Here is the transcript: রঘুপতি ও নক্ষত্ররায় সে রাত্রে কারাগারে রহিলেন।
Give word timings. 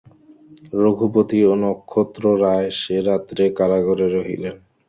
রঘুপতি 0.73 1.39
ও 1.45 1.53
নক্ষত্ররায় 1.61 2.69
সে 2.79 2.95
রাত্রে 3.07 3.43
কারাগারে 3.57 4.07
রহিলেন। 4.15 4.55